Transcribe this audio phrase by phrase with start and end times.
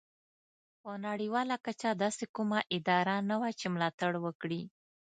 [0.81, 4.61] په نړیواله کچه داسې کومه اداره نه وه چې ملاتړ وکړي.